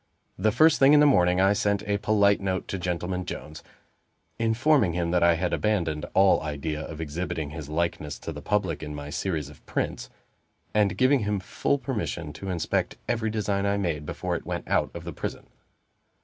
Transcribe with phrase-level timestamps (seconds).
[0.35, 3.61] The first thing in the morning I sent a polite note to Gentleman Jones,
[4.39, 8.81] informing him that I had abandoned all idea of exhibiting his likeness to the public
[8.81, 10.09] in my series of prints,
[10.73, 14.89] and giving him full permission to inspect every design I made before it went out
[14.95, 15.45] of the prison.